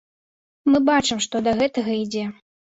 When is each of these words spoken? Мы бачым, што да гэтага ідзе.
Мы 0.71 0.81
бачым, 0.89 1.23
што 1.27 1.45
да 1.51 1.55
гэтага 1.63 2.01
ідзе. 2.03 2.29